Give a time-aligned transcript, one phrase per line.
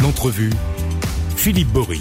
[0.00, 0.50] L'entrevue,
[1.36, 2.00] Philippe Bory.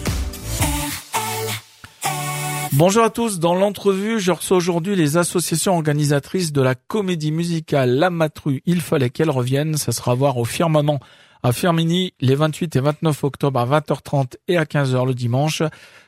[2.71, 7.89] Bonjour à tous, dans l'entrevue, je reçois aujourd'hui les associations organisatrices de la comédie musicale
[7.89, 8.61] La Matru.
[8.65, 11.01] Il fallait qu'elles reviennent, ça sera voir au firmament
[11.43, 15.61] à Firmini les 28 et 29 octobre à 20h30 et à 15h le dimanche.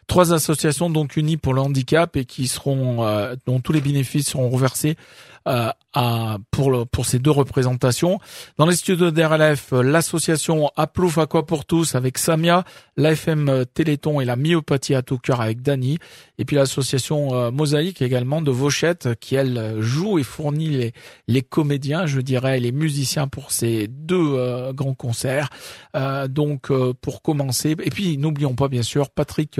[0.07, 4.29] Trois associations donc unies pour le handicap et qui seront euh, dont tous les bénéfices
[4.29, 4.95] seront reversés
[5.49, 8.19] euh, à, pour le, pour ces deux représentations.
[8.57, 12.63] Dans les studios d'RLF, l'association Aplouf Aqua pour tous avec Samia,
[12.95, 15.97] l'AFM Téléthon et la myopathie à tout cœur avec Dany,
[16.37, 20.93] et puis l'association euh, Mosaïque également de Vauchette qui elle joue et fournit les,
[21.27, 25.49] les comédiens, je dirais, les musiciens pour ces deux grands concerts.
[26.29, 29.59] donc pour commencer, et puis n'oublions pas bien sûr Patrick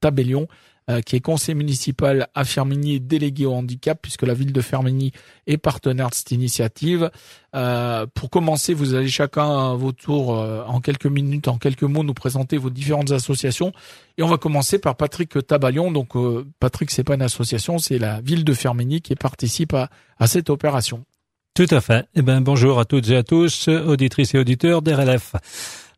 [0.00, 0.48] Tabellion,
[0.90, 4.60] euh, qui est conseiller municipal à Fermigny et délégué au handicap, puisque la ville de
[4.62, 5.12] Fermigny
[5.46, 7.10] est partenaire de cette initiative.
[7.54, 11.82] Euh, pour commencer, vous allez chacun à vos tours, euh, en quelques minutes, en quelques
[11.82, 13.72] mots, nous présenter vos différentes associations.
[14.16, 15.92] Et on va commencer par Patrick Tabellion.
[15.92, 16.14] Donc,
[16.58, 20.48] Patrick, c'est pas une association, c'est la ville de Fermigny qui participe à, à cette
[20.48, 21.04] opération.
[21.52, 22.06] Tout à fait.
[22.14, 25.34] Eh ben, bonjour à toutes et à tous, auditrices et auditeurs d'RLF.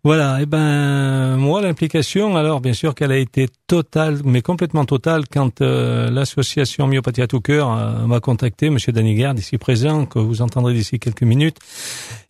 [0.03, 4.87] Voilà, et eh ben moi l'implication, alors bien sûr qu'elle a été totale, mais complètement
[4.87, 10.07] totale quand euh, l'association Myopathie à tout cœur euh, m'a contacté, Monsieur Danigard, ici présent,
[10.07, 11.59] que vous entendrez d'ici quelques minutes.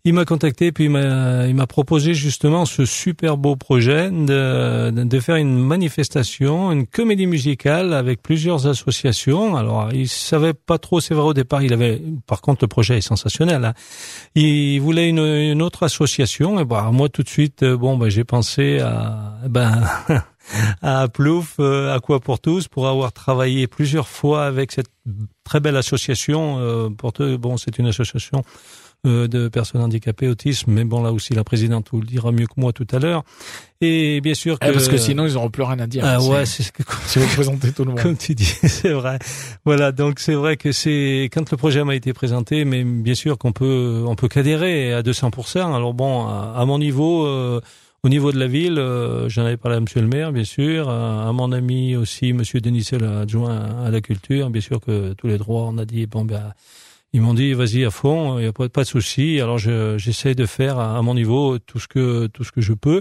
[0.04, 5.36] Il m'a contacté puis il m'a proposé justement ce super beau projet de de faire
[5.36, 9.56] une manifestation, une comédie musicale avec plusieurs associations.
[9.56, 12.96] Alors il savait pas trop, c'est vrai au départ, il avait par contre le projet
[12.96, 13.62] est sensationnel.
[13.62, 13.74] Hein.
[14.34, 18.08] Il voulait une, une autre association et bah moi tout de suite euh, bon, ben,
[18.08, 19.84] j'ai pensé à, ben,
[20.82, 24.90] à Plouf, euh, à quoi pour tous, pour avoir travaillé plusieurs fois avec cette
[25.44, 26.58] très belle association.
[26.58, 28.42] Euh, pour bon, c'est une association
[29.04, 32.58] de personnes handicapées, autisme, mais bon là aussi la présidente vous le dira mieux que
[32.58, 33.24] moi tout à l'heure.
[33.80, 36.04] Et bien sûr eh, que parce que sinon ils auront plus rien à dire.
[36.04, 38.00] Ah ouais, c'est ce que si vous présentez tout le monde.
[38.00, 39.18] Comme tu dis, c'est vrai.
[39.64, 43.38] Voilà, donc c'est vrai que c'est quand le projet m'a été présenté, mais bien sûr
[43.38, 45.74] qu'on peut on peut qu'adhérer à 200%.
[45.74, 47.26] Alors bon, à, mon niveau.
[47.26, 47.60] Euh,
[48.02, 50.88] au niveau de la ville, euh, j'en avais parlé à Monsieur le maire, bien sûr,
[50.88, 55.36] à, mon ami aussi, Monsieur Denis, adjoint à la culture, bien sûr que tous les
[55.36, 56.54] droits, on a dit bon ben
[57.12, 59.40] ils m'ont dit vas-y à fond, il n'y a pas, pas de souci.
[59.40, 63.00] Alors j'essaie de faire à, mon niveau tout ce que tout ce que je peux.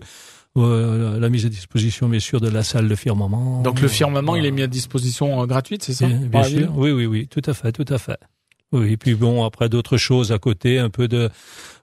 [0.58, 3.62] Euh, la mise à disposition bien sûr de la salle de firmament.
[3.62, 6.08] Donc le firmament, il est mis à disposition euh, gratuite, c'est ça?
[6.08, 6.76] Bien, sûr.
[6.76, 8.20] Oui, oui, oui, tout à fait, tout à fait.
[8.72, 11.30] Oui, et puis bon, après d'autres choses à côté, un peu de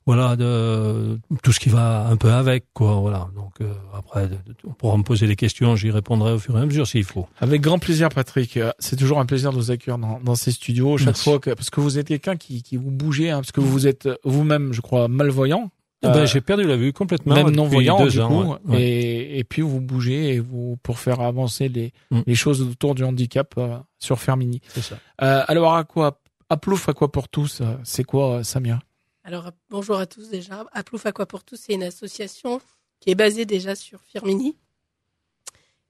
[0.07, 3.29] voilà de tout ce qui va un peu avec quoi voilà.
[3.35, 4.31] Donc euh, après
[4.65, 7.27] on pourra me poser des questions j'y répondrai au fur et à mesure s'il faut.
[7.41, 8.57] Avec grand plaisir Patrick.
[8.57, 10.97] Euh, c'est toujours un plaisir de vous accueillir dans, dans ces studios.
[10.97, 13.61] Chaque fois que, parce que vous êtes quelqu'un qui, qui vous bougez hein, parce que
[13.61, 15.71] vous êtes vous-même je crois malvoyant.
[16.03, 18.55] Eh ben, j'ai perdu la vue complètement même non voyant du coup.
[18.75, 22.21] Et, et puis vous bougez et vous pour faire avancer les, mm.
[22.27, 24.61] les choses autour du handicap euh, sur Fermini.
[24.69, 24.99] C'est ça.
[25.19, 28.81] Alors à quoi à plouf à quoi pour tous c'est quoi Samia?
[29.27, 30.65] Alors, bonjour à tous déjà.
[30.71, 32.61] Aplouf Aqua pour tous, c'est une association
[33.01, 34.57] qui est basée déjà sur Firmini.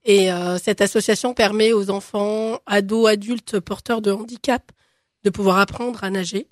[0.05, 4.71] Et euh, cette association permet aux enfants, ados, adultes porteurs de handicap
[5.23, 6.47] de pouvoir apprendre à nager.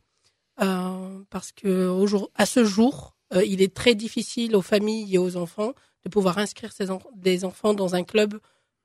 [0.62, 5.16] Euh, parce que au jour, à ce jour, euh, il est très difficile aux familles
[5.16, 5.74] et aux enfants
[6.04, 6.72] de pouvoir inscrire
[7.16, 8.40] des enfants dans un club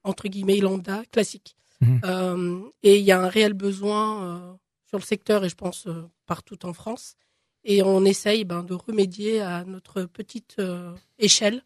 [0.04, 1.54] entre guillemets lambda classique.
[1.82, 2.68] Mmh.
[2.82, 4.58] et il y a un réel besoin
[4.90, 5.86] sur le secteur et je pense
[6.26, 7.16] partout en France
[7.64, 11.62] et on essaye ben, de remédier à notre petite euh, échelle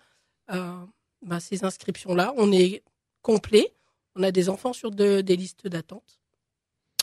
[0.53, 0.75] euh,
[1.23, 2.35] ben, ces inscriptions-là.
[2.37, 2.83] On est
[3.23, 3.73] complet,
[4.15, 6.21] on a des enfants sur des listes d'attente.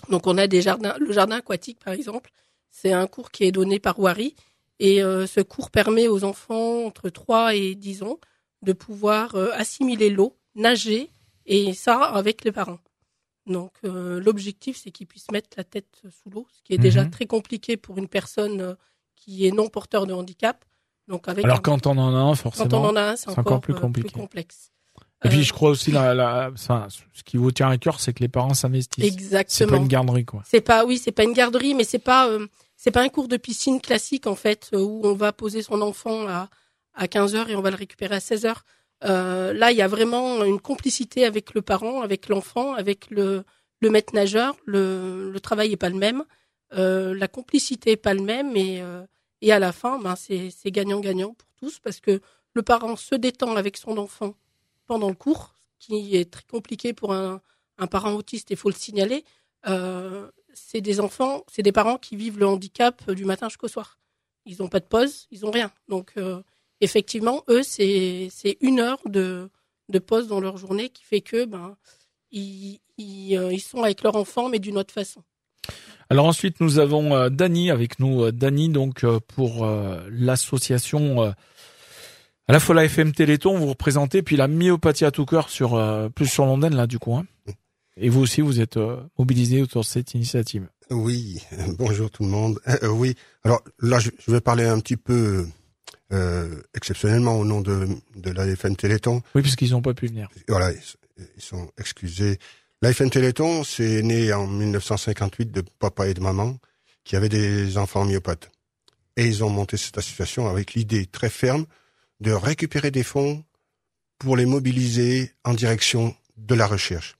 [0.09, 2.31] Donc on a des jardins, le jardin aquatique par exemple,
[2.69, 4.35] c'est un cours qui est donné par Wari
[4.79, 8.19] et euh, ce cours permet aux enfants entre 3 et 10 ans
[8.61, 11.09] de pouvoir assimiler l'eau, nager
[11.47, 12.79] et ça avec les parents.
[13.47, 17.03] Donc euh, l'objectif, c'est qu'ils puissent mettre la tête sous l'eau, ce qui est déjà
[17.03, 17.11] mhm.
[17.11, 18.75] très compliqué pour une personne euh,
[19.15, 20.63] qui est non porteur de handicap.
[21.07, 23.29] Donc avec Alors quand on en a un, forcément, quand on en a un, c'est
[23.29, 24.11] encore, plus, euh, compliqué.
[24.11, 24.71] complexe.
[25.23, 28.21] Et puis je crois aussi la, la ce qui vous tient à cœur, c'est que
[28.21, 29.05] les parents s'investissent.
[29.05, 29.45] Exactement.
[29.47, 30.41] C'est pas une garderie quoi.
[30.45, 32.27] C'est pas, oui, c'est pas une garderie, mais c'est pas,
[32.75, 36.27] c'est pas un cours de piscine classique en fait où on va poser son enfant
[36.27, 36.49] à
[36.93, 38.63] à 15 heures et on va le récupérer à 16 heures.
[39.03, 43.43] Euh, là, il y a vraiment une complicité avec le parent, avec l'enfant, avec le,
[43.81, 44.55] maître nageur.
[44.65, 46.23] Le, travail est pas le même,
[46.73, 49.03] euh, la complicité est pas le même, et, euh,
[49.49, 52.21] à la fin, ben c'est gagnant-gagnant pour tous parce que
[52.53, 54.35] le parent se détend avec son enfant
[54.85, 57.41] pendant le cours, qui est très compliqué pour un,
[57.89, 59.25] parent autiste, il faut le signaler.
[60.53, 63.97] C'est des enfants, c'est des parents qui vivent le handicap du matin jusqu'au soir.
[64.45, 65.71] ils n'ont pas de pause, ils ont rien.
[65.87, 66.13] Donc
[66.81, 68.29] effectivement, eux, c'est
[68.61, 69.49] une heure de
[69.89, 71.75] de pause dans leur journée qui fait que ben
[72.31, 75.21] ils ils, euh, ils sont avec leur enfant, mais d'une autre façon.
[76.09, 78.23] Alors ensuite, nous avons euh, Dany avec nous.
[78.23, 81.31] Euh, Dany, donc euh, pour euh, l'association euh,
[82.47, 85.75] à la fois la FM Téléthon, vous représentez, puis la myopathie à tout cœur sur
[85.75, 87.15] euh, plus sur Londres là du coup.
[87.15, 87.25] Hein.
[87.97, 90.67] Et vous aussi, vous êtes euh, mobilisé autour de cette initiative.
[90.89, 91.41] Oui,
[91.77, 92.59] bonjour tout le monde.
[92.67, 95.45] Euh, oui, alors là, je, je vais parler un petit peu
[96.11, 99.21] euh, exceptionnellement au nom de, de la FM Téléthon.
[99.35, 100.29] Oui, puisqu'ils n'ont pas pu venir.
[100.47, 102.37] Voilà, ils, ils sont excusés.
[102.81, 106.57] La FM Téléthon, c'est né en 1958 de papa et de maman
[107.03, 108.51] qui avaient des enfants myopathes.
[109.17, 111.65] Et ils ont monté cette association avec l'idée très ferme
[112.21, 113.43] de récupérer des fonds
[114.17, 117.17] pour les mobiliser en direction de la recherche.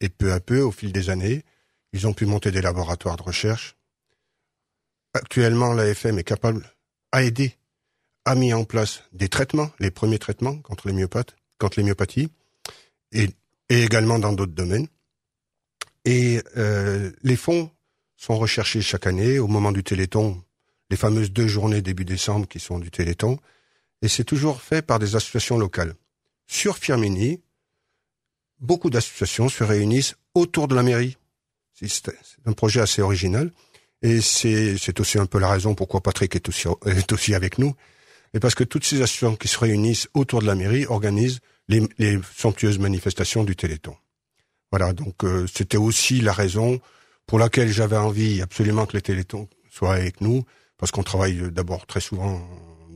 [0.00, 1.44] Et peu à peu, au fil des années,
[1.92, 3.76] ils ont pu monter des laboratoires de recherche.
[5.14, 6.70] Actuellement, l'AFM est capable,
[7.12, 7.56] a aidé,
[8.28, 12.28] a mis en place des traitements, les premiers traitements contre les myopathies,
[13.12, 13.30] et,
[13.70, 14.86] également dans d'autres domaines.
[16.04, 17.70] Et euh, les fonds
[18.16, 20.42] sont recherchés chaque année au moment du Téléthon,
[20.90, 23.38] les fameuses deux journées début décembre qui sont du Téléthon,
[24.02, 25.94] et c'est toujours fait par des associations locales.
[26.46, 27.40] Sur Firmini,
[28.60, 31.16] beaucoup d'associations se réunissent autour de la mairie.
[31.72, 32.12] C'est
[32.44, 33.52] un projet assez original.
[34.02, 37.74] Et c'est aussi un peu la raison pourquoi Patrick est aussi avec nous.
[38.34, 41.86] Et parce que toutes ces associations qui se réunissent autour de la mairie organisent les,
[41.98, 43.96] les somptueuses manifestations du Téléthon.
[44.70, 46.80] Voilà, donc euh, c'était aussi la raison
[47.26, 50.44] pour laquelle j'avais envie absolument que les Télétons soient avec nous,
[50.76, 52.40] parce qu'on travaille euh, d'abord très souvent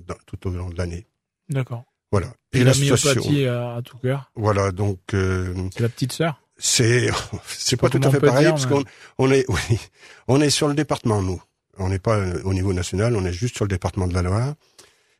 [0.06, 1.06] dans- tout au long de l'année.
[1.48, 1.84] D'accord.
[2.10, 2.34] Voilà.
[2.52, 6.42] Et, la myopathie à, à tout cœur, Voilà, donc euh, c'est la petite sœur.
[6.58, 7.08] c'est
[7.46, 8.84] c'est pas Pas tout à fait pareil dire, parce mais- qu'on
[9.18, 9.78] on est oui,
[10.28, 11.42] on est sur le département nous.
[11.78, 14.20] On n'est pas euh, au niveau national, on est juste sur le département de la
[14.20, 14.54] Loire.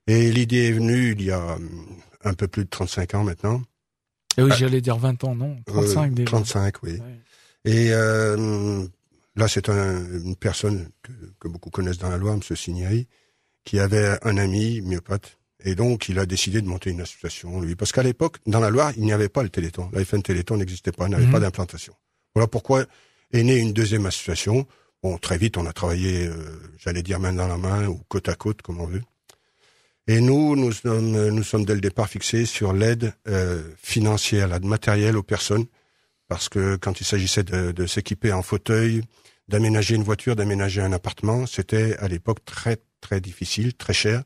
[0.06, 1.69] Et l'idée est venue il y a hum,
[2.25, 3.62] un peu plus de 35 ans maintenant.
[4.38, 4.56] Et oui, Ah.
[4.56, 5.56] j'allais dire 20 ans, non?
[5.66, 6.26] 35 Euh, déjà.
[6.26, 6.93] 35, oui.
[6.93, 7.20] Ouais.
[7.64, 8.84] Et euh,
[9.37, 12.56] là, c'est un- une personne que, que beaucoup connaissent dans la Loire, M.
[12.56, 13.06] Signeri,
[13.64, 15.38] qui avait un ami myopathe.
[15.64, 17.76] Et donc, il a décidé de monter une association, lui.
[17.76, 19.88] Parce qu'à l'époque, dans la Loire, il n'y avait pas le Téléthon.
[19.93, 21.32] La FN Téléthon n'existait pas, n'avait Mhm.
[21.32, 21.94] pas d'implantation.
[22.34, 22.84] Voilà pourquoi
[23.32, 24.66] est née une deuxième association.
[25.05, 26.34] Bon, très vite, on a travaillé, euh,
[26.78, 29.02] j'allais dire main dans la main ou côte à côte, comme on veut.
[30.12, 34.66] Et nous, nous sommes, nous sommes dès le départ fixés sur l'aide euh, financière, l'aide
[34.66, 35.64] matérielle aux personnes,
[36.28, 39.00] parce que quand il s'agissait de, de s'équiper en fauteuil,
[39.48, 44.22] d'aménager une voiture, d'aménager un appartement, c'était à l'époque très très difficile, très cher.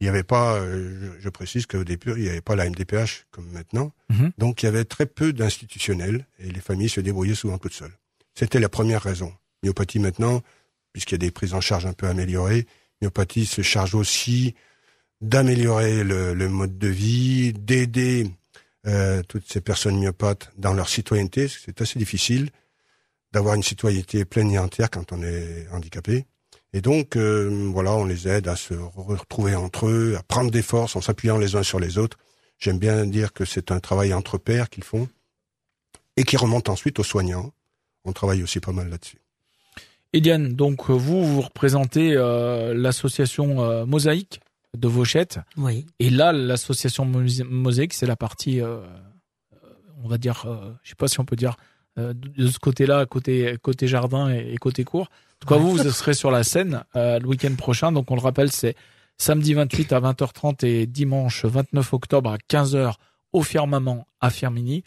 [0.00, 2.70] Il n'y avait pas, euh, je, je précise qu'au début, il n'y avait pas la
[2.70, 4.30] MDPH comme maintenant, Mhm.
[4.38, 7.98] donc il y avait très peu d'institutionnels et les familles se débrouillaient souvent toutes seules.
[8.36, 9.32] C'était la première raison.
[9.64, 10.40] Myopathie maintenant,
[10.92, 12.68] puisqu'il y a des prises en charge un peu améliorées,
[13.02, 14.54] myopathie se charge aussi
[15.20, 18.30] d'améliorer le, le mode de vie, d'aider
[18.86, 21.48] euh, toutes ces personnes myopathes dans leur citoyenneté.
[21.48, 22.50] C'est assez difficile
[23.32, 26.26] d'avoir une citoyenneté pleine et entière quand on est handicapé.
[26.72, 30.62] Et donc, euh, voilà, on les aide à se retrouver entre eux, à prendre des
[30.62, 32.18] forces en s'appuyant les uns sur les autres.
[32.58, 35.08] J'aime bien dire que c'est un travail entre pairs qu'ils font
[36.16, 37.52] et qui remonte ensuite aux soignants.
[38.04, 39.18] On travaille aussi pas mal là-dessus.
[40.12, 44.40] Eliane, donc vous, vous représentez euh, l'association euh, Mosaïque
[44.76, 45.40] de Vauchette.
[45.56, 45.86] Oui.
[45.98, 48.78] Et là, l'association Mos- Mosaïque, c'est la partie, euh,
[49.54, 49.56] euh,
[50.04, 51.56] on va dire, euh, je sais pas si on peut dire,
[51.98, 55.06] euh, de ce côté-là, côté côté jardin et, et côté court.
[55.08, 55.60] En tout cas, Ouais.
[55.60, 57.92] vous, vous serez sur la scène le week-end prochain.
[57.92, 58.74] Donc, on le rappelle, c'est
[59.18, 62.94] samedi 28 à 20h30 et dimanche 29 octobre à 15h
[63.32, 64.82] au Firmament à Firmini,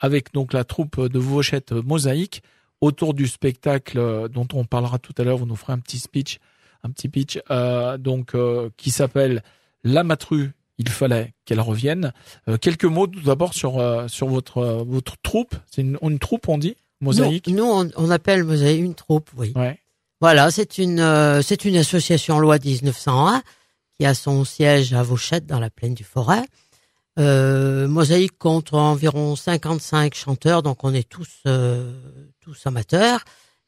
[0.00, 2.42] avec donc la troupe de Vauchette Mosaïque
[2.80, 5.36] autour du spectacle dont on parlera tout à l'heure.
[5.38, 6.38] Vous nous ferez un petit speech,
[6.82, 9.42] un petit pitch, euh, donc euh, qui s'appelle
[9.84, 10.52] La Matru.
[10.78, 12.12] Il fallait qu'elle revienne.
[12.48, 13.74] Euh, quelques mots tout d'abord sur
[14.08, 15.54] sur votre votre troupe.
[15.70, 17.48] C'est une, une troupe, on dit Mosaïque.
[17.48, 19.52] Nous, nous, on, on appelle Mosaïque une troupe, oui.
[19.54, 19.78] Ouais.
[20.20, 23.42] Voilà, c'est une c'est une association loi 1901
[23.96, 26.44] qui a son siège à Vauchette dans la plaine du Forêt.
[27.18, 31.92] Euh, Mosaïque compte environ 55 chanteurs, donc on est tous euh,
[32.40, 33.20] tous amateurs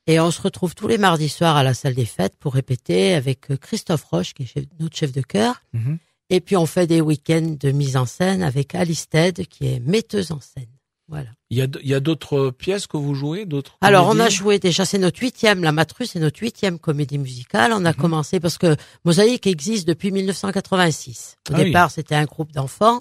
[0.06, 3.14] et on se retrouve tous les mardis soirs à la salle des fêtes pour répéter
[3.14, 5.98] avec euh, Christophe Roche qui est chef- notre chef de chœur Mhm.
[6.30, 9.80] et puis on fait des week-ends de mise en scène avec Alice Ted qui est
[9.80, 10.66] metteuse en scène.
[11.06, 11.28] Voilà.
[11.50, 13.76] Il y a d'autres pièces que vous jouez, d'autres.
[13.82, 17.72] Alors, on a joué déjà, c'est notre huitième, la Matru, c'est notre huitième comédie musicale.
[17.74, 17.96] On a Mhm.
[17.96, 21.36] commencé parce que Mosaïque existe depuis 1986.
[21.50, 21.64] Au Ah oui.
[21.66, 23.00] départ, c'était un groupe d'enfants.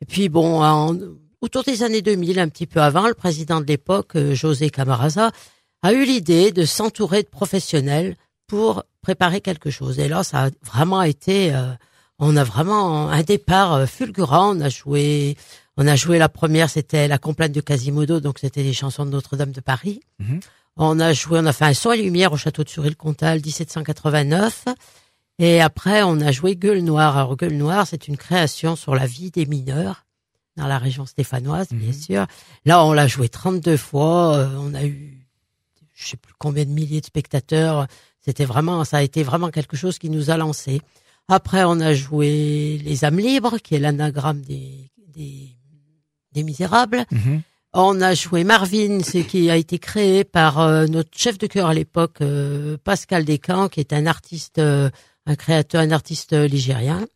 [0.00, 0.96] Et puis, bon, en-
[1.40, 5.30] autour des années 2000, un petit peu avant, le président de l'époque, euh, José Camarasa,
[5.82, 8.16] a eu l'idée de s'entourer de professionnels
[8.46, 9.98] pour préparer quelque chose.
[9.98, 11.72] Et là, ça a vraiment été, euh,
[12.18, 14.56] on a vraiment un départ euh, fulgurant.
[14.56, 15.36] On a joué,
[15.76, 19.10] on a joué la première, c'était la complainte de Quasimodo, donc c'était des chansons de
[19.10, 20.00] Notre-Dame de Paris.
[20.18, 20.40] Mhm.
[20.76, 24.64] On a joué, on a fait un son et lumière au château de Suril-Comtal, 1789.
[25.40, 27.16] Et après, on a joué Gueule Noire.
[27.16, 30.04] Alors, Gueule Noire, c'est une création sur la vie des mineurs
[30.56, 31.94] dans la région stéphanoise, bien Mhm.
[31.94, 32.26] sûr.
[32.64, 34.34] Là, on l'a joué 32 fois.
[34.36, 35.07] euh, on a eu,
[35.98, 37.86] je sais plus combien de milliers de spectateurs.
[38.20, 40.80] C'était vraiment, ça a été vraiment quelque chose qui nous a lancé.
[41.28, 45.48] Après, on a joué Les âmes libres, qui est l'anagramme des, des,
[46.32, 47.04] des misérables.
[47.10, 47.42] Mhm.
[47.74, 51.66] On a joué Marvin, ce qui a été créé par euh, notre chef de chœur
[51.66, 54.88] à l'époque, euh, Pascal Descamps, qui est un artiste, euh,
[55.26, 57.06] un créateur, un artiste ligérien.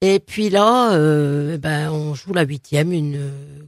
[0.00, 3.18] Et puis là, euh, ben, on joue la huitième, une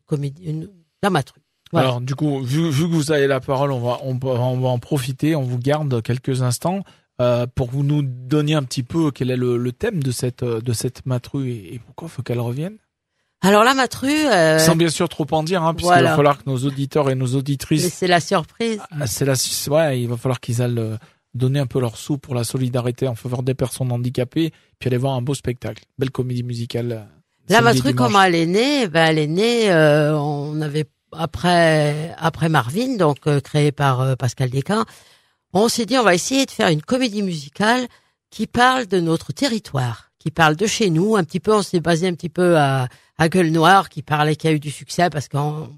[0.06, 0.68] comédie, une
[1.02, 1.42] dramatruc.
[1.72, 1.88] Voilà.
[1.88, 4.58] Alors du coup, vu, vu que vous avez la parole, on va, on, va- on
[4.60, 5.36] va en profiter.
[5.36, 6.82] On vous garde quelques instants
[7.20, 10.42] euh, pour vous nous donner un petit peu quel est le, le thème de cette
[10.44, 12.76] de cette matru et, et pourquoi faut qu'elle revienne.
[13.42, 16.10] Alors la matru, euh, Sans bien sûr trop en dire, hein, puisqu'il voilà.
[16.10, 18.80] va falloir que nos auditeurs et nos auditrices, c'est la surprise.
[18.90, 19.32] Ah, c'est la,
[19.74, 20.96] ouais, il va falloir qu'ils aillent euh,
[21.32, 24.98] donner un peu leur sous pour la solidarité en faveur des personnes handicapées, puis aller
[24.98, 26.92] voir un beau spectacle, belle comédie musicale.
[26.92, 27.04] euh,
[27.48, 28.06] La samedi, matru, dimanche.
[28.08, 28.88] comment elle est née?
[28.88, 29.70] Ben, elle est née.
[29.72, 34.84] euh, on avait après après Marvin, donc euh, créé par euh, Pascal Descamps.
[35.52, 37.86] On s'est dit on va essayer de faire une comédie musicale
[38.30, 41.16] qui parle de notre territoire, qui parle de chez nous.
[41.16, 42.86] Un petit peu, on s'est basé un petit peu à,
[43.18, 45.68] à Gueule Noire, qui parlait qui a eu du succès parce qu'on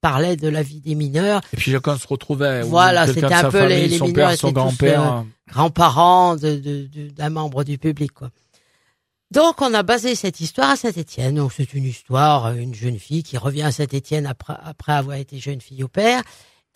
[0.00, 2.62] parlait de la vie des mineurs, Et puis chacun se retrouvait.
[2.62, 5.14] ou Voilà, c'était un peu les- famille, les son mineurs père, son grand-père.
[5.16, 5.20] euh,
[5.52, 8.30] grands-parents de, de, de- d'un membre du public, quoi.
[9.32, 11.34] Donc, on a basé cette histoire à Saint-Étienne.
[11.34, 15.38] Donc, c'est une histoire, euh, une jeune fille qui revient à Saint-Étienne après, avoir été
[15.38, 16.22] jeune fille au père.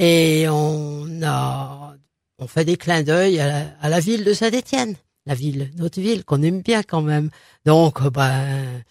[0.01, 1.95] Et on a,
[2.39, 4.97] on fait des clins d'œil à, la- ville de Saint-Étienne.
[5.27, 7.31] La ville, notre ville, qu'on aime bien quand même.
[7.67, 8.83] Donc, euh, ben,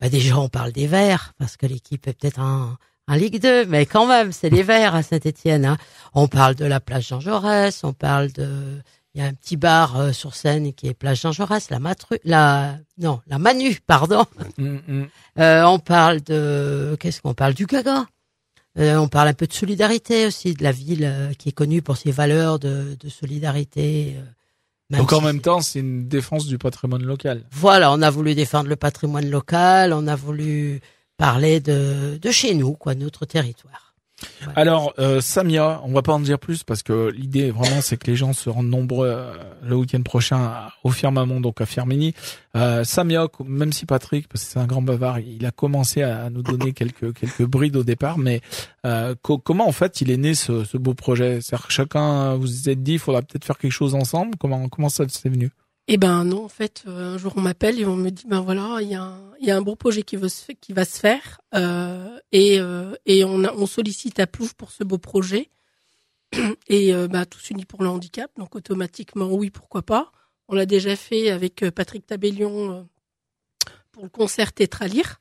[0.00, 2.74] ben, déjà, on parle des Verts, parce que l'équipe est peut-être en,
[3.08, 5.76] en Ligue 2, mais quand même, c'est les Verts à Saint-Étienne, hein.
[6.14, 8.80] On parle de la plage Jean Jaurès, on parle de,
[9.18, 11.80] il y a un petit bar euh, sur scène qui est plage Jean Jaurès, la
[11.80, 14.24] Matru, la, non, la Manu, pardon.
[14.58, 15.08] Hum, hum.
[15.40, 17.54] Euh, on parle de, qu'est-ce qu'on parle?
[17.54, 18.06] Du Gaga.
[18.78, 21.96] Euh, on parle un peu de solidarité aussi, de la ville qui est connue pour
[21.96, 24.14] ses valeurs de, de solidarité.
[24.90, 27.42] Donc en même temps, c'est une défense du patrimoine local.
[27.50, 30.80] Voilà, on a voulu défendre le patrimoine local, on a voulu
[31.16, 33.87] parler de, de chez nous, quoi, notre territoire.
[34.56, 38.10] Alors euh, Samia, on va pas en dire plus parce que l'idée vraiment c'est que
[38.10, 39.32] les gens se rendent nombreux euh,
[39.62, 42.14] le week-end prochain au Firmament, donc à Firmini.
[42.56, 46.30] Euh, Samia, même si Patrick, parce que c'est un grand bavard, il a commencé à,
[46.30, 48.40] nous donner quelques quelques brides au départ, mais
[48.86, 51.40] euh, co- comment en fait il est né ce, ce beau projet?
[51.40, 54.36] C'est-à-dire chacun vous vous êtes dit, il faudra peut-être faire quelque chose ensemble.
[54.38, 55.50] Comment comment ça s'est venu?
[55.90, 58.40] Eh ben non, en fait, euh, un jour on m'appelle et on me dit ben
[58.40, 60.72] voilà, il y a un, il y a un beau projet qui veut se qui
[60.74, 64.84] va se faire euh, et euh, et on a- on sollicite à Plouf pour ce
[64.84, 65.48] beau projet
[66.68, 70.12] et euh, bah tous unis pour le handicap, donc automatiquement oui pourquoi pas.
[70.48, 72.86] On l'a déjà fait avec Patrick Tabellion
[73.92, 75.20] pour le concert Tétralire,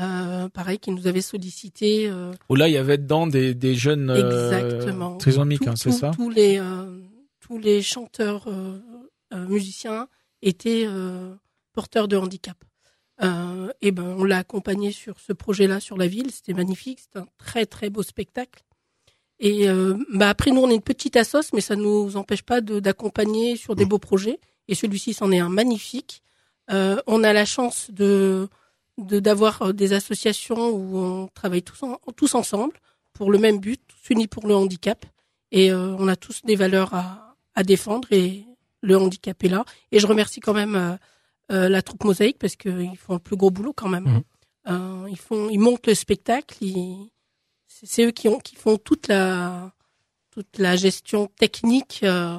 [0.00, 2.08] euh, pareil qui nous avait sollicité.
[2.08, 5.16] euh, Où là il y avait dedans des des jeunes euh, Exactement.
[5.18, 7.00] trisomiques, hein, c'est ça Tous les euh,
[7.40, 8.80] tous les chanteurs euh,
[9.32, 10.08] euh, musiciens
[10.42, 11.34] étaient euh,
[11.72, 12.56] porteurs de handicap.
[13.22, 16.30] Euh, et ben on l'a accompagné sur ce projet-là sur la ville.
[16.30, 17.00] C'était magnifique.
[17.00, 18.62] C'était un très très beau spectacle.
[19.38, 19.66] Et
[20.14, 23.56] bah après nous on est une petite assoce, mais ça nous empêche pas de- d'accompagner
[23.56, 24.40] sur des beaux projets.
[24.68, 26.22] Et celui-ci c'en est un magnifique.
[26.70, 28.48] Euh, on a la chance de
[28.98, 32.72] d'avoir des associations où on travaille tous en- tous ensemble
[33.12, 35.04] pour le même but, tous unis pour le handicap.
[35.52, 38.45] Et euh, on a tous des valeurs à, à défendre et
[38.82, 39.64] le handicap est là.
[39.92, 40.96] Et je remercie quand même euh,
[41.52, 44.04] euh, la troupe Mosaïque parce qu'ils font un plus gros boulot quand même.
[44.04, 44.22] Mhm.
[44.68, 46.56] Euh, ils font, ils montent le spectacle.
[46.60, 47.10] ils-
[47.68, 49.72] C'est eux qui ont, qui font toute la,
[50.30, 52.38] toute la gestion technique euh,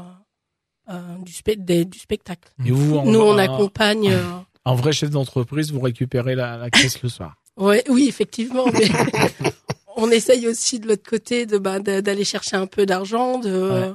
[1.23, 2.49] du, spe- des- du spectacle.
[2.65, 4.09] Et vous, en- Nous, on accompagne.
[4.11, 4.23] euh,
[4.65, 7.35] En vrai chef d'entreprise, vous récupérez la, la caisse le soir.
[7.55, 8.65] Ouais, oui, effectivement.
[8.73, 8.87] Mais
[9.95, 13.93] on essaye aussi de l'autre côté de bah, d'aller chercher un peu d'argent, de Ouais.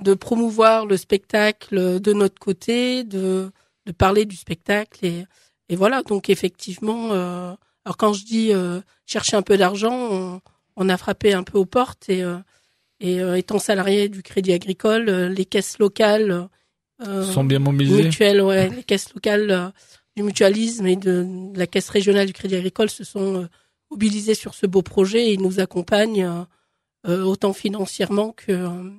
[0.00, 3.50] De promouvoir le spectacle de notre côté, de
[3.86, 5.24] de parler du spectacle et
[5.68, 6.02] et voilà.
[6.02, 10.40] Donc effectivement, euh, alors quand je dis euh, chercher un peu d'argent, on,
[10.76, 12.38] on a frappé un peu aux portes et euh,
[13.00, 16.48] et euh, étant salarié du Crédit Agricole, euh, les caisses locales
[17.04, 18.04] euh, sont bien mobilisés.
[18.04, 19.72] mutuelles, ouais, les caisses locales
[20.16, 23.48] du mutualisme et de, de la caisse régionale du Crédit Agricole se sont
[23.90, 26.46] mobilisés sur ce beau projet et ils nous accompagnent
[27.04, 28.90] autant financièrement que euh,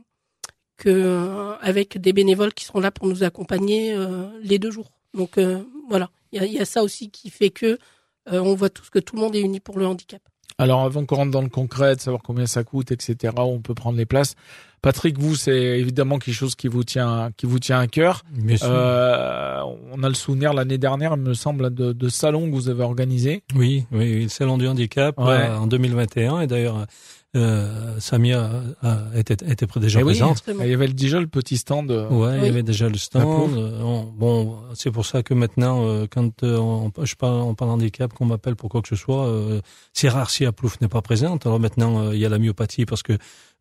[0.77, 4.91] que euh, avec des bénévoles qui seront là pour nous accompagner euh, les deux jours.
[5.13, 7.77] Donc euh, voilà, il y a, il y a ça aussi qui fait que
[8.31, 10.21] euh, on voit tous que tout le monde est uni pour le handicap.
[10.57, 13.59] Alors avant qu'on rentre dans le concret, de savoir combien ça coûte, etc., où on
[13.61, 14.35] peut prendre les places.
[14.83, 18.23] Patrick, vous, c'est évidemment quelque chose qui vous tient, qui vous tient à cœur.
[18.31, 18.67] Bien sûr.
[18.69, 19.61] Euh,
[19.91, 22.83] on a le souvenir l'année dernière, il me semble, de, de salons que vous avez
[22.83, 23.43] organisés.
[23.55, 25.25] Oui, oui, oui, le salon du handicap Ouais.
[25.49, 26.85] euh, en 2021 et d'ailleurs
[27.35, 28.51] euh, Samia
[28.83, 30.11] euh, était, était près- déjà Eh oui.
[30.11, 30.43] présente.
[30.47, 31.89] Il y avait déjà le petit stand.
[31.89, 32.45] euh, Ouais, il Oui.
[32.47, 33.57] y avait déjà le stand.
[33.57, 37.55] euh, on- bon, c'est pour ça que maintenant, euh, quand euh, on, je parle, on
[37.55, 39.61] parle handicap, qu'on m'appelle pour quoi que ce soit, euh,
[39.93, 41.45] c'est rare si Aplouf n'est pas présente.
[41.47, 43.13] Alors maintenant, euh, il y a la myopathie parce que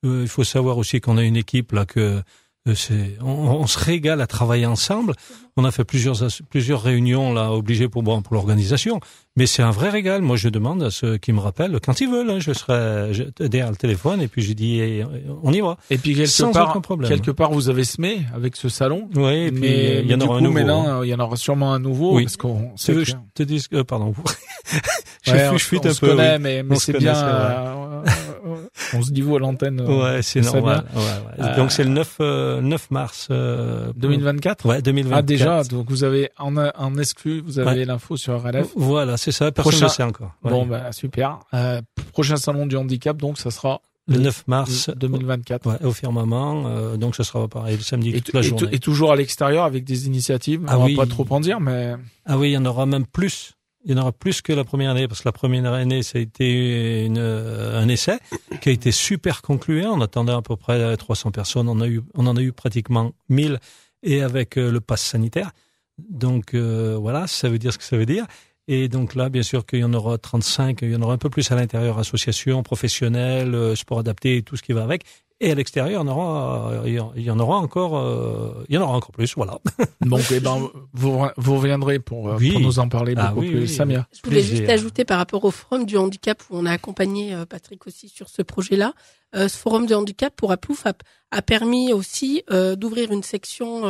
[0.04, 2.20] euh, il faut savoir aussi qu'on a une équipe là que
[2.68, 5.14] euh, c'est, on, on se régale à travailler ensemble.
[5.56, 6.16] On a fait plusieurs
[6.48, 9.00] plusieurs réunions là obligées pour bon, pour l'organisation,
[9.36, 10.20] mais c'est un vrai régal.
[10.22, 12.30] Moi, je demande à ceux qui me rappellent quand ils veulent.
[12.30, 15.04] hein, je serai je- derrière le téléphone et puis j'ai dit eh,
[15.42, 15.76] on y va.
[15.90, 17.08] Et puis quelque Sans part, problème.
[17.10, 19.08] quelque part, vous avez semé avec ce salon.
[19.14, 20.54] Oui, et puis mais il y en aura coup, un nouveau.
[20.54, 20.98] maintenant, hein.
[21.00, 22.16] euh, il y en aura sûrement un nouveau.
[22.16, 22.24] Oui.
[22.24, 24.14] Parce qu'on Tu veux je te dise euh, pardon.
[25.24, 26.08] je Ouais, on, fuis on un se peu.
[26.08, 26.38] connaît, oui.
[26.40, 27.12] mais, mais On c'est bien.
[27.12, 27.22] vrai.
[27.22, 28.02] euh,
[28.44, 28.56] euh,
[28.94, 29.80] on se dit vous à l'antenne.
[29.80, 30.84] euh, Ouais, c'est normal.
[30.94, 31.44] Ouais, ouais.
[31.48, 34.66] Euh, Donc c'est le 9 euh, 9 mars euh, 2024.
[34.66, 35.18] Ouais, 2024.
[35.18, 38.68] Ah déjà, donc vous avez en, en exclu, vous avez l'info sur RLF.
[38.76, 40.32] Voilà, c'est ça, personne ne le sait encore.
[40.42, 40.50] Ouais.
[40.50, 41.38] Bon, bah super.
[41.54, 41.80] Euh,
[42.12, 45.66] prochain salon du handicap, donc ça sera le 9 mars 2024.
[45.70, 48.68] ouais, au firmament, euh, donc ce sera pareil le samedi Et, toute la journée.
[48.72, 50.64] et toujours à l'extérieur avec des initiatives.
[50.66, 50.96] Ah on oui.
[50.96, 51.94] va pas trop en dire, mais
[52.26, 53.52] Ah oui, il y en aura même plus.
[53.84, 56.18] Il y en aura plus que la première année parce que la première année ça
[56.18, 58.18] a été une, euh, un essai
[58.60, 59.92] qui a été super concluant.
[59.96, 63.12] On attendait à peu près 300 personnes, on a eu on en a eu pratiquement
[63.28, 63.58] 1000
[64.02, 65.50] et avec le pass sanitaire.
[65.98, 68.26] Donc euh, voilà, ça veut dire ce que ça veut dire.
[68.74, 71.18] Et donc là, bien sûr qu'il y en aura 35, il y en aura un
[71.18, 75.02] peu plus à l'intérieur, associations, professionnels, euh, sport adapté, et tout ce qui va avec.
[75.40, 77.56] Et à l'extérieur, il y en aura, euh, il y en- il y en aura
[77.58, 79.58] encore, euh, il y en aura encore plus, voilà.
[80.00, 82.52] donc eh ben vous vous reviendrez pour, Oui.
[82.52, 83.68] pour nous en parler Ah beaucoup oui, plus, oui.
[83.68, 84.06] Samia.
[84.14, 84.56] Je voulais Plaisir.
[84.58, 88.28] juste ajouter par rapport au forum du handicap où on a accompagné Patrick aussi sur
[88.28, 88.94] ce projet-là.
[89.34, 90.92] Euh, ce forum du handicap pour Aplouf a,
[91.32, 93.82] a permis aussi euh, d'ouvrir une section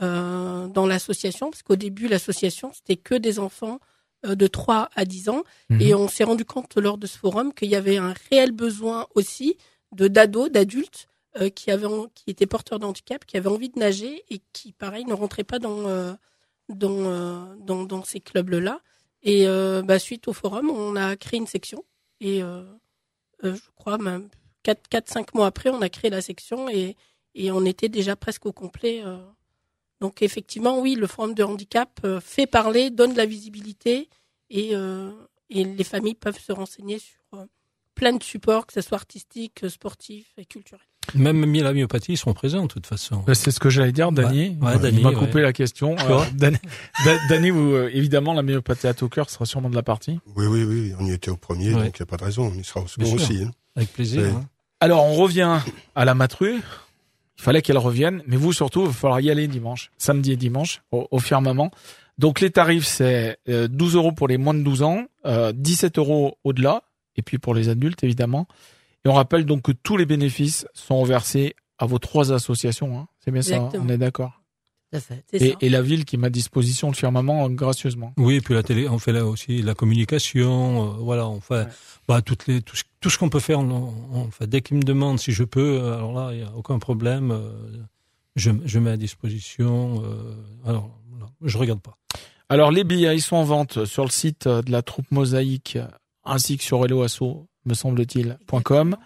[0.00, 3.80] dans l'association parce qu'au début l'association c'était que des enfants
[4.24, 5.80] de 3 à 10 ans Mhm.
[5.80, 9.06] et on s'est rendu compte lors de ce forum qu'il y avait un réel besoin
[9.14, 9.56] aussi
[9.92, 11.08] de d'ados, d'adultes
[11.40, 14.72] euh, qui avaient qui étaient porteurs de handicap, qui avaient envie de nager et qui
[14.72, 16.12] pareil ne rentraient pas dans euh,
[16.68, 18.80] dans, euh, dans dans ces clubs-là.
[19.22, 21.84] Et euh, bah, suite au forum, on a créé une section
[22.20, 22.62] et euh,
[23.44, 24.28] euh, je crois même
[24.64, 26.96] 4 4 5 mois après, on a créé la section et
[27.34, 29.18] et on était déjà presque au complet euh.
[30.00, 34.08] Donc effectivement, oui, le forum de handicap euh, fait parler, donne de la visibilité
[34.50, 35.10] et, euh,
[35.50, 37.44] et les familles peuvent se renseigner sur euh,
[37.94, 40.80] plein de supports, que ce soit artistique, sportif et culturel.
[41.14, 43.24] Même la myopathie, ils seront présents de toute façon.
[43.26, 44.58] Bah, c'est ce que j'allais dire, Dany.
[44.60, 45.14] Ouais, ouais, Il m'a ouais.
[45.14, 45.96] coupé la question.
[45.98, 46.58] Euh, Dany,
[47.04, 50.20] Da- Dany, vous, évidemment, la myopathie à tout cœur sera sûrement de la partie.
[50.36, 51.84] Oui, oui, oui, on y était au premier, Ouais.
[51.86, 52.52] donc il n'y a pas de raison.
[52.54, 53.42] On y sera au second aussi.
[53.42, 53.50] hein.
[53.74, 54.22] Avec plaisir.
[54.26, 54.44] Hein.
[54.80, 55.58] Alors, on revient
[55.94, 56.60] à la matru.
[57.38, 60.36] Il fallait qu'elle revienne, mais vous surtout, il va falloir y aller dimanche, samedi et
[60.36, 61.70] dimanche, au, au firmament.
[62.18, 65.98] Donc les tarifs, c'est euh, 12 euros pour les moins de 12 ans, euh, 17
[65.98, 66.82] euros au-delà,
[67.16, 68.48] et puis pour les adultes évidemment.
[69.04, 72.98] Et on rappelle donc que tous les bénéfices sont versés à vos trois associations.
[72.98, 73.06] Hein.
[73.24, 73.70] C'est bien ça, hein?
[73.74, 74.37] On est d'accord?
[74.92, 75.22] À fait.
[75.32, 75.56] Et, ça.
[75.60, 78.14] et la ville qui met à disposition le firmament gracieusement.
[78.16, 81.54] Oui, et puis la télé, on fait là aussi la communication, euh, voilà, on fait
[81.54, 81.66] Ouais.
[82.08, 83.60] bah, toutes les, tout, ce, tout ce qu'on peut faire.
[83.60, 84.46] On, on fait.
[84.46, 87.30] Dès qu'ils me demandent si je peux, euh, alors là, il n'y a aucun problème.
[87.32, 87.50] euh,
[88.36, 90.02] je, je mets à disposition.
[90.04, 91.96] euh, alors, là, je regarde pas.
[92.48, 95.76] Alors les billets, ils sont en vente sur le site de la troupe Mosaïque
[96.24, 98.96] ainsi que sur Helloasso, me semble-t-il, .com.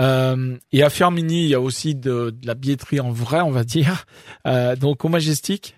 [0.00, 3.50] Euh, et à Firmini, il y a aussi de, de la billetterie en vrai, on
[3.50, 4.04] va dire.
[4.46, 5.74] Euh, donc au Majestic,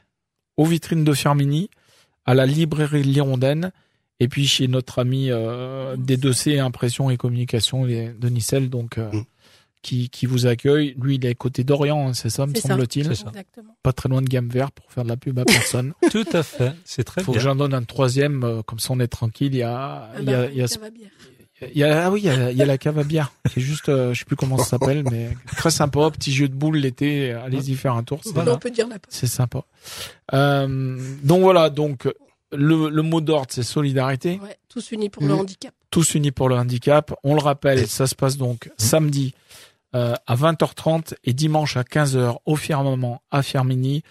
[0.56, 1.70] aux vitrines de Firmini,
[2.26, 3.72] à la librairie L'Hirondelle,
[4.20, 9.08] et puis chez notre ami euh, D2C Impression et Communication les- de Nicelle, donc euh,
[9.12, 9.24] Mm.
[9.82, 10.96] qui, qui vous accueille.
[11.00, 13.06] Lui, il est côté d'Orient, hein, c'est ça, me semble-t-il.
[13.06, 13.28] C'est ça.
[13.28, 13.76] Exactement.
[13.84, 15.92] Pas très loin de Gamme Vert pour faire de la pub à personne.
[16.10, 16.72] Tout à fait.
[16.84, 17.44] C'est très Faut que bien.
[17.44, 19.54] j'en donne un troisième, euh, comme ça on est tranquille.
[19.54, 21.06] Il y a, Ah il y bah, a, il y a, ça va bien.
[21.62, 23.32] Il y a- ah oui, il y a, il y a la cave à bière.
[23.52, 26.54] C'est juste, euh, je sais plus comment ça s'appelle, mais très sympa, petit jeu de
[26.54, 27.32] boules l'été.
[27.32, 28.54] Allez-y faire un tour, c'est, Voilà.
[28.54, 29.62] On peut dire la c'est sympa.
[30.34, 32.08] Euh, donc voilà, donc
[32.52, 35.40] le, le mot d'ordre c'est solidarité, ouais, tous unis pour le Mhm.
[35.40, 35.74] handicap.
[35.90, 37.14] tous unis pour le handicap.
[37.24, 39.34] On le rappelle, ça se passe donc samedi
[39.94, 44.02] euh, à 20h30 et dimanche à 15h au Firmament à Firmini.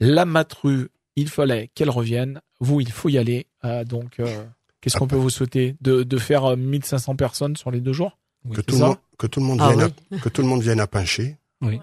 [0.00, 2.40] La matru, il fallait qu'elle revienne.
[2.60, 3.46] Vous, il faut y aller.
[3.64, 4.44] Euh, donc, euh,
[4.86, 8.18] qu'est-ce qu'on peut vous souhaiter de, de faire euh, 1500 personnes sur les deux jours?
[8.44, 10.18] Oui, Que, tout le que tout le monde Ah vienne oui.
[10.18, 11.36] à, que tout le monde vienne à Pincher.
[11.60, 11.80] Oui.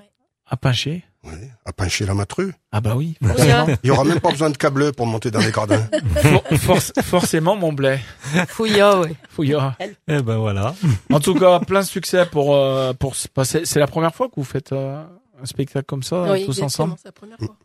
[0.47, 1.03] À Pincher?
[1.25, 1.31] Oui,
[1.65, 2.53] à pincher la matru.
[2.73, 5.39] Ah bah oui, Fouilla, Il y aura même pas besoin de câble pour monter dans
[5.39, 5.87] les gradins.
[6.17, 7.97] For- forc- forcément mon blé.
[8.49, 9.15] Fouilla, oui.
[9.29, 9.75] Fouillard.
[10.09, 10.75] Eh ben voilà.
[11.13, 13.61] En tout cas, plein de succès pour euh, pour se passer.
[13.63, 15.01] C'est la première fois que vous faites euh,
[15.41, 16.95] un spectacle comme ça oui, tous ensemble.
[16.97, 17.55] c'est la première fois.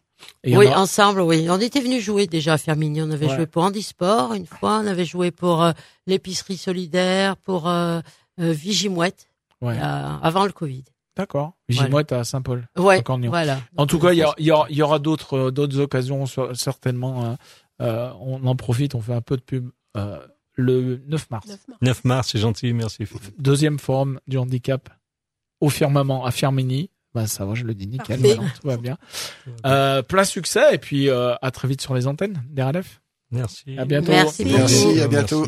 [0.45, 1.47] Et Oui, a- ensemble, oui.
[1.51, 3.03] On était venus jouer déjà à Fermigny.
[3.03, 3.37] On avait Ouais.
[3.37, 4.81] joué pour Handisport une fois.
[4.83, 5.73] On avait joué pour euh,
[6.07, 8.01] l'épicerie solidaire, pour euh,
[8.41, 9.29] euh, Vigimouette,
[9.61, 9.77] Ouais.
[9.79, 10.85] euh, avant le Covid.
[11.17, 11.53] D'accord.
[11.69, 12.69] Vigimoite à Saint-Paul.
[12.77, 13.31] Ouais, Cornion.
[13.31, 13.61] voilà.
[13.77, 17.25] En tout cas, il y, aura- il y aura d'autres euh, d'autres occasions certainement.
[17.25, 17.35] euh,
[17.81, 19.71] euh, on en profite, on fait un peu de pub.
[19.97, 20.19] euh,
[20.55, 21.79] le 9 mars, 9 mars.
[21.83, 23.05] 9 mars, c'est gentil, merci.
[23.39, 24.89] deuxième forum du handicap
[25.61, 26.91] au firmament à Firmini.
[27.19, 28.97] Bah ça va, je le dis nickel, tout va bien.
[29.67, 33.01] Euh, plein succès et puis euh, à très vite sur les antennes des RLF.
[33.33, 33.77] Merci.
[33.77, 34.13] À bientôt.
[34.13, 34.45] Merci.
[34.45, 35.45] Merci, à bientôt.